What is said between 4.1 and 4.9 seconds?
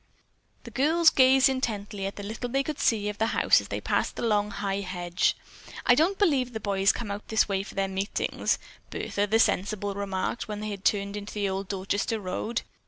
the long high